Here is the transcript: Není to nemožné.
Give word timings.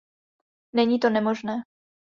Není 0.73 0.99
to 0.99 1.09
nemožné. 1.09 1.63